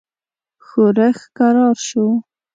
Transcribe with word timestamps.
ښورښ 0.65 1.17
کرار 1.37 1.75
شو. 1.87 2.05